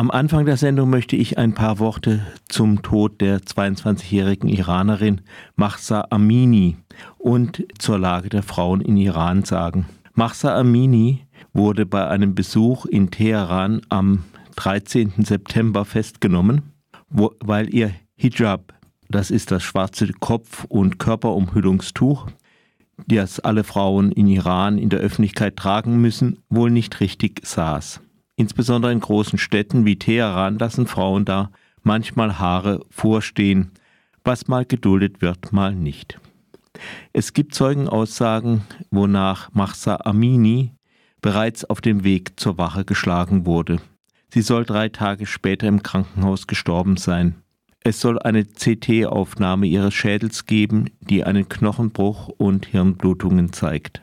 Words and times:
Am 0.00 0.10
Anfang 0.10 0.46
der 0.46 0.56
Sendung 0.56 0.88
möchte 0.88 1.14
ich 1.14 1.36
ein 1.36 1.52
paar 1.52 1.78
Worte 1.78 2.24
zum 2.48 2.80
Tod 2.80 3.20
der 3.20 3.40
22-jährigen 3.40 4.48
Iranerin 4.48 5.20
Mahsa 5.56 6.06
Amini 6.08 6.78
und 7.18 7.66
zur 7.78 7.98
Lage 7.98 8.30
der 8.30 8.42
Frauen 8.42 8.80
in 8.80 8.96
Iran 8.96 9.44
sagen. 9.44 9.84
Mahsa 10.14 10.58
Amini 10.58 11.26
wurde 11.52 11.84
bei 11.84 12.08
einem 12.08 12.34
Besuch 12.34 12.86
in 12.86 13.10
Teheran 13.10 13.82
am 13.90 14.24
13. 14.56 15.12
September 15.18 15.84
festgenommen, 15.84 16.62
wo, 17.10 17.32
weil 17.40 17.68
ihr 17.74 17.92
Hijab, 18.16 18.72
das 19.10 19.30
ist 19.30 19.50
das 19.50 19.62
schwarze 19.62 20.10
Kopf- 20.18 20.64
und 20.70 20.98
Körperumhüllungstuch, 20.98 22.28
das 23.06 23.38
alle 23.38 23.64
Frauen 23.64 24.12
in 24.12 24.28
Iran 24.28 24.78
in 24.78 24.88
der 24.88 25.00
Öffentlichkeit 25.00 25.56
tragen 25.56 26.00
müssen, 26.00 26.38
wohl 26.48 26.70
nicht 26.70 27.00
richtig 27.00 27.42
saß. 27.44 28.00
Insbesondere 28.40 28.90
in 28.90 29.00
großen 29.00 29.38
Städten 29.38 29.84
wie 29.84 29.98
Teheran 29.98 30.58
lassen 30.58 30.86
Frauen 30.86 31.26
da 31.26 31.50
manchmal 31.82 32.38
Haare 32.38 32.80
vorstehen, 32.88 33.72
was 34.24 34.48
mal 34.48 34.64
geduldet 34.64 35.20
wird, 35.20 35.52
mal 35.52 35.74
nicht. 35.74 36.18
Es 37.12 37.34
gibt 37.34 37.54
Zeugenaussagen, 37.54 38.62
wonach 38.90 39.52
Mahsa 39.52 39.98
Amini 40.06 40.72
bereits 41.20 41.66
auf 41.66 41.82
dem 41.82 42.02
Weg 42.02 42.40
zur 42.40 42.56
Wache 42.56 42.86
geschlagen 42.86 43.44
wurde. 43.44 43.78
Sie 44.32 44.40
soll 44.40 44.64
drei 44.64 44.88
Tage 44.88 45.26
später 45.26 45.68
im 45.68 45.82
Krankenhaus 45.82 46.46
gestorben 46.46 46.96
sein. 46.96 47.42
Es 47.80 48.00
soll 48.00 48.18
eine 48.18 48.46
CT-Aufnahme 48.46 49.66
ihres 49.66 49.92
Schädels 49.92 50.46
geben, 50.46 50.86
die 51.00 51.24
einen 51.24 51.46
Knochenbruch 51.50 52.28
und 52.28 52.64
Hirnblutungen 52.64 53.52
zeigt. 53.52 54.00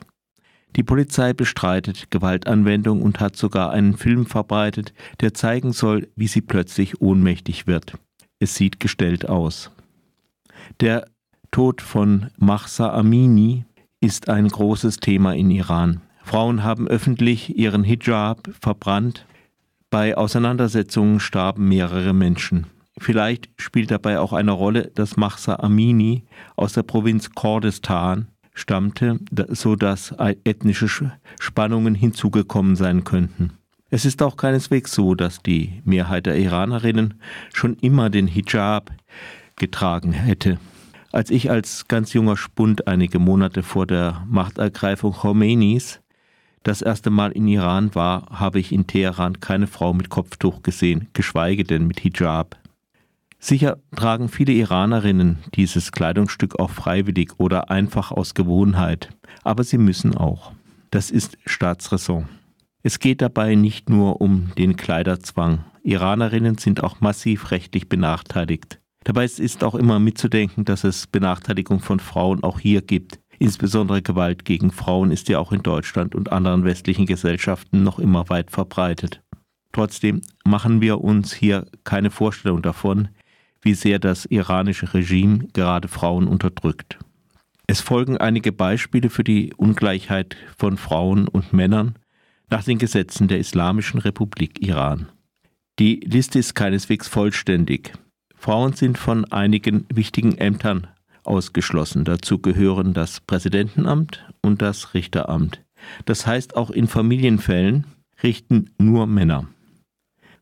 Die 0.75 0.83
Polizei 0.83 1.33
bestreitet 1.33 2.11
Gewaltanwendung 2.11 3.01
und 3.01 3.19
hat 3.19 3.35
sogar 3.35 3.71
einen 3.71 3.97
Film 3.97 4.25
verbreitet, 4.25 4.93
der 5.21 5.33
zeigen 5.33 5.73
soll, 5.73 6.07
wie 6.15 6.27
sie 6.27 6.41
plötzlich 6.41 7.01
ohnmächtig 7.01 7.65
wird. 7.65 7.93
Es 8.39 8.55
sieht 8.55 8.79
gestellt 8.79 9.27
aus. 9.27 9.71
Der 10.79 11.07
Tod 11.49 11.81
von 11.81 12.27
Mahsa 12.37 12.93
Amini 12.93 13.65
ist 13.99 14.29
ein 14.29 14.47
großes 14.47 14.97
Thema 14.97 15.33
in 15.33 15.49
Iran. 15.49 16.01
Frauen 16.23 16.63
haben 16.63 16.87
öffentlich 16.87 17.57
ihren 17.57 17.83
Hijab 17.83 18.49
verbrannt. 18.61 19.25
Bei 19.89 20.17
Auseinandersetzungen 20.17 21.19
starben 21.19 21.69
mehrere 21.69 22.13
Menschen. 22.13 22.67
Vielleicht 22.99 23.49
spielt 23.57 23.91
dabei 23.91 24.19
auch 24.19 24.33
eine 24.33 24.51
Rolle, 24.51 24.91
dass 24.93 25.17
Mahsa 25.17 25.55
Amini 25.55 26.25
aus 26.55 26.73
der 26.73 26.83
Provinz 26.83 27.31
Kurdistan 27.31 28.27
stammte, 28.57 29.19
so 29.49 29.75
dass 29.75 30.15
ethnische 30.43 31.11
Spannungen 31.39 31.95
hinzugekommen 31.95 32.75
sein 32.75 33.03
könnten. 33.03 33.51
Es 33.89 34.03
ist 34.03 34.21
auch 34.21 34.35
keineswegs 34.35 34.91
so, 34.91 35.15
dass 35.15 35.41
die 35.41 35.81
Mehrheit 35.85 36.25
der 36.25 36.37
Iranerinnen 36.37 37.13
schon 37.53 37.77
immer 37.77 38.09
den 38.09 38.27
Hijab 38.27 38.91
getragen 39.55 40.11
hätte. 40.11 40.59
Als 41.13 41.29
ich 41.29 41.49
als 41.49 41.87
ganz 41.87 42.13
junger 42.13 42.35
Spund 42.35 42.87
einige 42.87 43.19
Monate 43.19 43.63
vor 43.63 43.87
der 43.87 44.25
Machtergreifung 44.27 45.13
Khomeinis 45.13 46.01
das 46.63 46.81
erste 46.81 47.09
Mal 47.11 47.31
in 47.31 47.47
Iran 47.47 47.95
war, 47.95 48.27
habe 48.29 48.59
ich 48.59 48.73
in 48.73 48.87
Teheran 48.87 49.39
keine 49.39 49.67
Frau 49.67 49.93
mit 49.93 50.09
Kopftuch 50.09 50.63
gesehen, 50.63 51.07
geschweige 51.13 51.63
denn 51.63 51.87
mit 51.87 52.01
Hijab. 52.01 52.57
Sicher 53.47 53.77
tragen 53.95 54.27
viele 54.27 54.51
Iranerinnen 54.51 55.37
dieses 55.55 55.93
Kleidungsstück 55.93 56.59
auch 56.59 56.69
freiwillig 56.69 57.31
oder 57.37 57.71
einfach 57.71 58.11
aus 58.11 58.33
Gewohnheit, 58.33 59.07
aber 59.41 59.63
sie 59.63 59.77
müssen 59.77 60.17
auch. 60.17 60.51
Das 60.91 61.11
ist 61.11 61.37
Staatsräson. 61.45 62.27
Es 62.83 62.99
geht 62.99 63.21
dabei 63.21 63.55
nicht 63.55 63.89
nur 63.89 64.19
um 64.19 64.51
den 64.57 64.75
Kleiderzwang. 64.75 65.63
Iranerinnen 65.81 66.57
sind 66.57 66.83
auch 66.83 66.99
massiv 66.99 67.51
rechtlich 67.51 67.87
benachteiligt. 67.87 68.81
Dabei 69.05 69.23
ist 69.23 69.63
auch 69.63 69.75
immer 69.75 69.97
mitzudenken, 69.99 70.65
dass 70.65 70.83
es 70.83 71.07
Benachteiligung 71.07 71.79
von 71.79 72.01
Frauen 72.01 72.43
auch 72.43 72.59
hier 72.59 72.81
gibt. 72.81 73.21
Insbesondere 73.39 74.01
Gewalt 74.01 74.43
gegen 74.43 74.73
Frauen 74.73 75.09
ist 75.09 75.29
ja 75.29 75.39
auch 75.39 75.53
in 75.53 75.63
Deutschland 75.63 76.15
und 76.15 76.33
anderen 76.33 76.65
westlichen 76.65 77.05
Gesellschaften 77.05 77.81
noch 77.81 77.97
immer 77.97 78.27
weit 78.27 78.51
verbreitet. 78.51 79.21
Trotzdem 79.71 80.21
machen 80.43 80.81
wir 80.81 80.99
uns 80.99 81.33
hier 81.33 81.65
keine 81.85 82.11
Vorstellung 82.11 82.61
davon, 82.61 83.07
wie 83.67 83.73
sehr 83.73 83.99
das 83.99 84.23
iranische 84.23 84.93
Regime 84.93 85.49
gerade 85.51 85.89
Frauen 85.89 86.29
unterdrückt. 86.29 86.99
Es 87.67 87.81
folgen 87.81 88.15
einige 88.15 88.53
Beispiele 88.53 89.09
für 89.09 89.25
die 89.25 89.53
Ungleichheit 89.55 90.37
von 90.57 90.77
Frauen 90.77 91.27
und 91.27 91.51
Männern 91.51 91.95
nach 92.49 92.63
den 92.63 92.77
Gesetzen 92.77 93.27
der 93.27 93.39
Islamischen 93.39 93.99
Republik 93.99 94.65
Iran. 94.65 95.09
Die 95.79 95.95
Liste 95.95 96.39
ist 96.39 96.53
keineswegs 96.55 97.09
vollständig. 97.09 97.91
Frauen 98.37 98.71
sind 98.71 98.97
von 98.97 99.25
einigen 99.33 99.85
wichtigen 99.93 100.37
Ämtern 100.37 100.87
ausgeschlossen. 101.25 102.05
Dazu 102.05 102.39
gehören 102.39 102.93
das 102.93 103.19
Präsidentenamt 103.19 104.31
und 104.41 104.61
das 104.61 104.93
Richteramt. 104.93 105.61
Das 106.05 106.25
heißt, 106.25 106.55
auch 106.55 106.69
in 106.69 106.87
Familienfällen 106.87 107.85
richten 108.23 108.69
nur 108.77 109.07
Männer. 109.07 109.49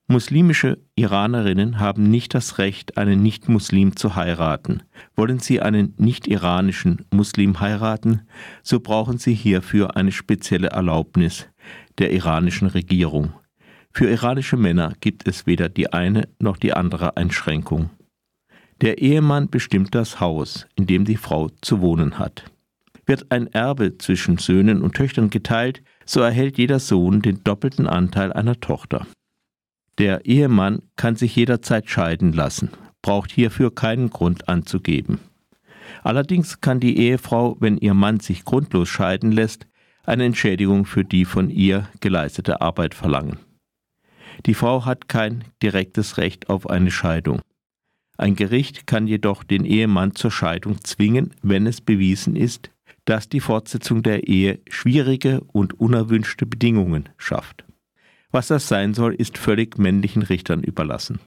Muslimische 0.07 0.77
Iranerinnen 0.95 1.79
haben 1.79 2.03
nicht 2.11 2.35
das 2.35 2.59
Recht, 2.59 2.95
einen 2.95 3.23
Nicht-Muslim 3.23 3.95
zu 3.95 4.15
heiraten. 4.15 4.83
Wollen 5.15 5.39
sie 5.39 5.61
einen 5.61 5.95
nicht-iranischen 5.97 7.05
Muslim 7.09 7.59
heiraten, 7.59 8.21
so 8.61 8.79
brauchen 8.79 9.17
sie 9.17 9.33
hierfür 9.33 9.97
eine 9.97 10.11
spezielle 10.11 10.67
Erlaubnis 10.67 11.47
der 11.97 12.13
iranischen 12.13 12.67
Regierung. 12.67 13.33
Für 13.91 14.07
iranische 14.07 14.57
Männer 14.57 14.93
gibt 15.01 15.27
es 15.27 15.47
weder 15.47 15.69
die 15.69 15.91
eine 15.91 16.27
noch 16.39 16.57
die 16.57 16.73
andere 16.73 17.17
Einschränkung. 17.17 17.89
Der 18.81 18.99
Ehemann 18.99 19.49
bestimmt 19.49 19.95
das 19.95 20.19
Haus, 20.19 20.67
in 20.75 20.85
dem 20.85 21.05
die 21.05 21.17
Frau 21.17 21.49
zu 21.61 21.81
wohnen 21.81 22.19
hat. 22.19 22.45
Wird 23.07 23.31
ein 23.31 23.47
Erbe 23.47 23.97
zwischen 23.97 24.37
Söhnen 24.37 24.83
und 24.83 24.95
Töchtern 24.95 25.31
geteilt, 25.31 25.81
so 26.05 26.19
erhält 26.19 26.59
jeder 26.59 26.77
Sohn 26.77 27.23
den 27.23 27.43
doppelten 27.43 27.87
Anteil 27.87 28.31
einer 28.33 28.59
Tochter. 28.59 29.07
Der 29.97 30.25
Ehemann 30.25 30.81
kann 30.97 31.15
sich 31.15 31.35
jederzeit 31.35 31.89
scheiden 31.89 32.33
lassen, 32.33 32.69
braucht 33.01 33.31
hierfür 33.31 33.73
keinen 33.73 34.09
Grund 34.09 34.49
anzugeben. 34.49 35.19
Allerdings 36.03 36.59
kann 36.59 36.79
die 36.79 36.97
Ehefrau, 36.97 37.55
wenn 37.59 37.77
ihr 37.77 37.93
Mann 37.93 38.19
sich 38.19 38.43
grundlos 38.43 38.89
scheiden 38.89 39.31
lässt, 39.31 39.67
eine 40.03 40.25
Entschädigung 40.25 40.85
für 40.85 41.05
die 41.05 41.25
von 41.25 41.49
ihr 41.49 41.87
geleistete 42.01 42.61
Arbeit 42.61 42.93
verlangen. 42.93 43.39
Die 44.45 44.53
Frau 44.53 44.85
hat 44.85 45.07
kein 45.07 45.45
direktes 45.63 46.17
Recht 46.17 46.49
auf 46.49 46.69
eine 46.69 46.91
Scheidung. 46.91 47.41
Ein 48.17 48.35
Gericht 48.35 48.87
kann 48.87 49.07
jedoch 49.07 49.43
den 49.43 49.65
Ehemann 49.65 50.15
zur 50.15 50.31
Scheidung 50.31 50.83
zwingen, 50.83 51.33
wenn 51.41 51.67
es 51.67 51.81
bewiesen 51.81 52.35
ist, 52.35 52.69
dass 53.05 53.29
die 53.29 53.39
Fortsetzung 53.39 54.03
der 54.03 54.27
Ehe 54.27 54.59
schwierige 54.69 55.41
und 55.41 55.79
unerwünschte 55.79 56.45
Bedingungen 56.45 57.09
schafft. 57.17 57.65
Was 58.35 58.47
das 58.47 58.67
sein 58.67 58.93
soll, 58.93 59.13
ist 59.13 59.37
völlig 59.37 59.77
männlichen 59.77 60.21
Richtern 60.21 60.61
überlassen. 60.61 61.21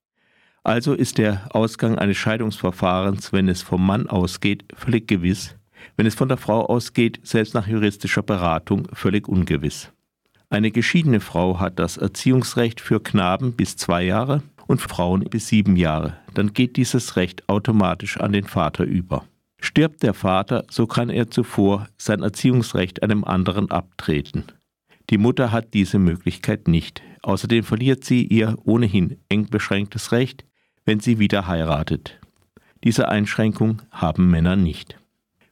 Also 0.62 0.92
ist 0.92 1.16
der 1.16 1.48
Ausgang 1.56 1.96
eines 1.96 2.18
Scheidungsverfahrens, 2.18 3.32
wenn 3.32 3.48
es 3.48 3.62
vom 3.62 3.86
Mann 3.86 4.08
ausgeht, 4.08 4.66
völlig 4.76 5.08
gewiss, 5.08 5.56
wenn 5.96 6.04
es 6.04 6.14
von 6.14 6.28
der 6.28 6.36
Frau 6.36 6.66
ausgeht, 6.66 7.18
selbst 7.22 7.54
nach 7.54 7.66
juristischer 7.66 8.22
Beratung, 8.22 8.88
völlig 8.92 9.26
ungewiss. 9.26 9.90
Eine 10.50 10.70
geschiedene 10.70 11.20
Frau 11.20 11.58
hat 11.58 11.78
das 11.78 11.96
Erziehungsrecht 11.96 12.78
für 12.78 13.02
Knaben 13.02 13.52
bis 13.52 13.78
zwei 13.78 14.02
Jahre 14.02 14.42
und 14.66 14.82
Frauen 14.82 15.24
bis 15.24 15.48
sieben 15.48 15.76
Jahre. 15.76 16.18
Dann 16.34 16.52
geht 16.52 16.76
dieses 16.76 17.16
Recht 17.16 17.48
automatisch 17.48 18.18
an 18.18 18.32
den 18.32 18.44
Vater 18.44 18.84
über. 18.84 19.24
Stirbt 19.62 20.02
der 20.02 20.12
Vater, 20.12 20.66
so 20.68 20.86
kann 20.86 21.08
er 21.08 21.30
zuvor 21.30 21.88
sein 21.96 22.22
Erziehungsrecht 22.22 23.02
einem 23.02 23.24
anderen 23.24 23.70
abtreten. 23.70 24.44
Die 25.10 25.18
Mutter 25.18 25.52
hat 25.52 25.72
diese 25.74 25.98
Möglichkeit 25.98 26.68
nicht. 26.68 27.02
Außerdem 27.22 27.64
verliert 27.64 28.04
sie 28.04 28.24
ihr 28.24 28.56
ohnehin 28.64 29.18
eng 29.28 29.48
beschränktes 29.48 30.12
Recht, 30.12 30.44
wenn 30.84 31.00
sie 31.00 31.18
wieder 31.18 31.46
heiratet. 31.46 32.20
Diese 32.84 33.08
Einschränkung 33.08 33.82
haben 33.90 34.30
Männer 34.30 34.56
nicht. 34.56 34.98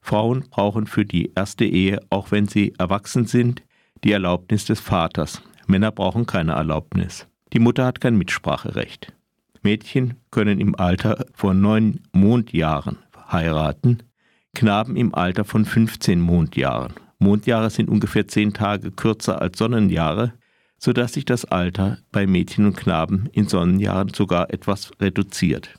Frauen 0.00 0.44
brauchen 0.50 0.86
für 0.86 1.04
die 1.04 1.32
erste 1.34 1.64
Ehe, 1.64 2.00
auch 2.10 2.30
wenn 2.30 2.46
sie 2.46 2.74
erwachsen 2.78 3.26
sind, 3.26 3.62
die 4.04 4.12
Erlaubnis 4.12 4.66
des 4.66 4.78
Vaters. 4.78 5.42
Männer 5.66 5.90
brauchen 5.90 6.26
keine 6.26 6.52
Erlaubnis. 6.52 7.26
Die 7.52 7.58
Mutter 7.58 7.84
hat 7.84 8.00
kein 8.00 8.16
Mitspracherecht. 8.16 9.12
Mädchen 9.62 10.14
können 10.30 10.60
im 10.60 10.78
Alter 10.78 11.26
von 11.34 11.60
neun 11.60 12.00
Mondjahren 12.12 12.98
heiraten, 13.32 14.02
Knaben 14.54 14.96
im 14.96 15.14
Alter 15.14 15.44
von 15.44 15.64
15 15.64 16.20
Mondjahren. 16.20 16.94
Mondjahre 17.18 17.70
sind 17.70 17.88
ungefähr 17.88 18.28
zehn 18.28 18.52
Tage 18.52 18.90
kürzer 18.90 19.40
als 19.40 19.58
Sonnenjahre, 19.58 20.34
sodass 20.78 21.14
sich 21.14 21.24
das 21.24 21.44
Alter 21.44 21.98
bei 22.12 22.26
Mädchen 22.26 22.66
und 22.66 22.76
Knaben 22.76 23.28
in 23.32 23.48
Sonnenjahren 23.48 24.12
sogar 24.14 24.52
etwas 24.52 24.90
reduziert. 25.00 25.74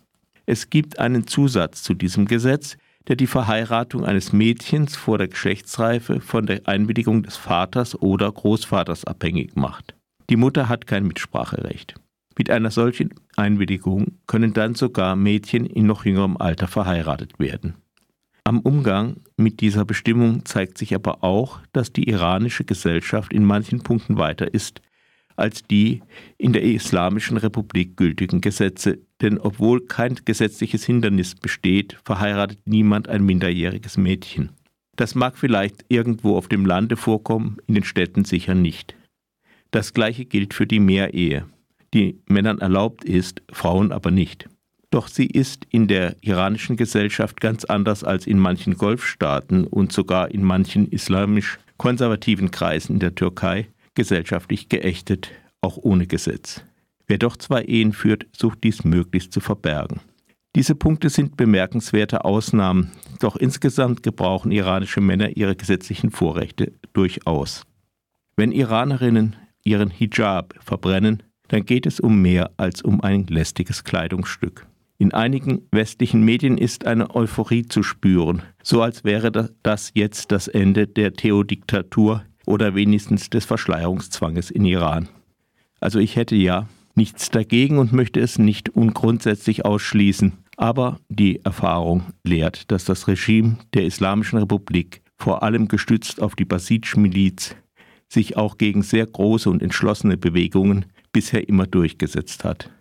Es 0.45 0.69
gibt 0.69 0.99
einen 0.99 1.27
Zusatz 1.27 1.83
zu 1.83 1.93
diesem 1.93 2.25
Gesetz, 2.25 2.77
der 3.07 3.15
die 3.15 3.27
Verheiratung 3.27 4.05
eines 4.05 4.33
Mädchens 4.33 4.95
vor 4.95 5.17
der 5.17 5.27
Geschlechtsreife 5.27 6.19
von 6.19 6.45
der 6.45 6.67
Einwilligung 6.67 7.23
des 7.23 7.37
Vaters 7.37 7.95
oder 8.01 8.31
Großvaters 8.31 9.05
abhängig 9.05 9.55
macht. 9.55 9.95
Die 10.29 10.35
Mutter 10.35 10.67
hat 10.67 10.87
kein 10.87 11.05
Mitspracherecht. 11.05 11.95
Mit 12.37 12.49
einer 12.49 12.69
solchen 12.69 13.13
Einwilligung 13.35 14.17
können 14.27 14.53
dann 14.53 14.75
sogar 14.75 15.15
Mädchen 15.15 15.65
in 15.65 15.87
noch 15.87 16.05
jüngerem 16.05 16.37
Alter 16.37 16.67
verheiratet 16.67 17.39
werden. 17.39 17.75
Am 18.47 18.61
Umgang 18.61 19.17
mit 19.35 19.59
dieser 19.59 19.83
Bestimmung 19.83 20.45
zeigt 20.45 20.77
sich 20.77 20.95
aber 20.95 21.21
auch, 21.21 21.59
dass 21.73 21.91
die 21.91 22.07
iranische 22.07 22.63
Gesellschaft 22.63 23.33
in 23.33 23.43
manchen 23.43 23.79
Punkten 23.79 24.17
weiter 24.17 24.53
ist 24.53 24.81
als 25.35 25.63
die 25.63 26.01
in 26.37 26.53
der 26.53 26.63
Islamischen 26.63 27.35
Republik 27.35 27.97
gültigen 27.97 28.39
Gesetze, 28.39 28.99
denn 29.21 29.37
obwohl 29.37 29.85
kein 29.85 30.15
gesetzliches 30.23 30.85
Hindernis 30.85 31.35
besteht, 31.35 31.97
verheiratet 32.05 32.59
niemand 32.63 33.09
ein 33.09 33.21
minderjähriges 33.21 33.97
Mädchen. 33.97 34.51
Das 34.95 35.13
mag 35.13 35.37
vielleicht 35.37 35.83
irgendwo 35.89 36.37
auf 36.37 36.47
dem 36.47 36.65
Lande 36.65 36.95
vorkommen, 36.95 37.57
in 37.67 37.75
den 37.75 37.83
Städten 37.83 38.23
sicher 38.23 38.55
nicht. 38.55 38.95
Das 39.71 39.93
gleiche 39.93 40.23
gilt 40.23 40.53
für 40.53 40.65
die 40.65 40.79
Mehrehe, 40.79 41.45
die 41.93 42.21
Männern 42.29 42.59
erlaubt 42.59 43.03
ist, 43.03 43.41
Frauen 43.51 43.91
aber 43.91 44.09
nicht. 44.09 44.47
Doch 44.97 45.09
sie 45.09 45.27
ist 45.27 45.67
in 45.69 45.87
der 45.87 46.15
iranischen 46.21 46.75
Gesellschaft 46.75 47.39
ganz 47.39 47.65
anders 47.65 48.03
als 48.03 48.25
in 48.25 48.39
manchen 48.39 48.77
Golfstaaten 48.77 49.67
und 49.67 49.91
sogar 49.91 50.31
in 50.31 50.41
manchen 50.41 50.87
islamisch 50.87 51.59
konservativen 51.77 52.49
Kreisen 52.49 52.93
in 52.93 52.99
der 52.99 53.13
Türkei 53.13 53.67
gesellschaftlich 53.93 54.69
geächtet, 54.69 55.29
auch 55.61 55.77
ohne 55.77 56.07
Gesetz. 56.07 56.63
Wer 57.05 57.19
doch 57.19 57.37
zwei 57.37 57.61
Ehen 57.65 57.93
führt, 57.93 58.25
sucht 58.35 58.63
dies 58.63 58.85
möglichst 58.85 59.33
zu 59.33 59.39
verbergen. 59.39 59.99
Diese 60.55 60.73
Punkte 60.73 61.09
sind 61.09 61.37
bemerkenswerte 61.37 62.25
Ausnahmen, 62.25 62.89
doch 63.19 63.35
insgesamt 63.35 64.01
gebrauchen 64.01 64.51
iranische 64.51 64.99
Männer 64.99 65.37
ihre 65.37 65.55
gesetzlichen 65.55 66.09
Vorrechte 66.09 66.73
durchaus. 66.93 67.65
Wenn 68.35 68.51
Iranerinnen 68.51 69.35
ihren 69.63 69.91
Hijab 69.91 70.55
verbrennen, 70.59 71.21
dann 71.49 71.65
geht 71.65 71.85
es 71.85 71.99
um 71.99 72.19
mehr 72.19 72.49
als 72.57 72.81
um 72.81 72.99
ein 73.01 73.27
lästiges 73.27 73.83
Kleidungsstück. 73.83 74.65
In 74.99 75.13
einigen 75.13 75.61
westlichen 75.71 76.23
Medien 76.23 76.57
ist 76.57 76.87
eine 76.87 77.13
Euphorie 77.13 77.67
zu 77.67 77.83
spüren, 77.83 78.41
so 78.63 78.81
als 78.81 79.03
wäre 79.03 79.31
das 79.61 79.91
jetzt 79.93 80.31
das 80.31 80.47
Ende 80.47 80.87
der 80.87 81.13
Theodiktatur 81.13 82.23
oder 82.47 82.73
wenigstens 82.73 83.29
des 83.29 83.45
Verschleierungszwanges 83.45 84.49
in 84.49 84.65
Iran. 84.65 85.07
Also 85.79 85.99
ich 85.99 86.15
hätte 86.15 86.35
ja 86.35 86.67
nichts 86.95 87.29
dagegen 87.29 87.77
und 87.77 87.93
möchte 87.93 88.19
es 88.19 88.39
nicht 88.39 88.69
ungrundsätzlich 88.69 89.65
ausschließen, 89.65 90.33
aber 90.57 90.99
die 91.09 91.45
Erfahrung 91.45 92.05
lehrt, 92.23 92.71
dass 92.71 92.83
das 92.83 93.07
Regime 93.07 93.57
der 93.75 93.85
Islamischen 93.85 94.39
Republik, 94.39 95.03
vor 95.15 95.43
allem 95.43 95.67
gestützt 95.67 96.23
auf 96.23 96.35
die 96.35 96.45
Basij-Miliz, 96.45 97.55
sich 98.09 98.35
auch 98.35 98.57
gegen 98.57 98.81
sehr 98.81 99.05
große 99.05 99.47
und 99.47 99.61
entschlossene 99.61 100.17
Bewegungen 100.17 100.85
bisher 101.11 101.47
immer 101.47 101.67
durchgesetzt 101.67 102.43
hat. 102.43 102.71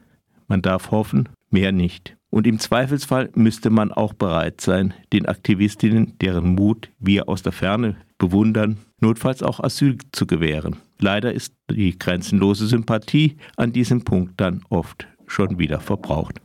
Man 0.48 0.62
darf 0.62 0.90
hoffen, 0.90 1.28
mehr 1.56 1.72
nicht. 1.72 2.18
Und 2.28 2.46
im 2.46 2.58
Zweifelsfall 2.58 3.30
müsste 3.34 3.70
man 3.70 3.90
auch 3.90 4.12
bereit 4.12 4.60
sein, 4.60 4.92
den 5.14 5.24
Aktivistinnen, 5.24 6.12
deren 6.20 6.54
Mut 6.54 6.90
wir 6.98 7.30
aus 7.30 7.42
der 7.42 7.52
Ferne 7.52 7.96
bewundern, 8.18 8.76
notfalls 9.00 9.42
auch 9.42 9.58
Asyl 9.60 9.96
zu 10.12 10.26
gewähren. 10.26 10.76
Leider 10.98 11.32
ist 11.32 11.54
die 11.70 11.98
grenzenlose 11.98 12.66
Sympathie 12.66 13.38
an 13.56 13.72
diesem 13.72 14.04
Punkt 14.04 14.38
dann 14.38 14.64
oft 14.68 15.06
schon 15.26 15.58
wieder 15.58 15.80
verbraucht. 15.80 16.42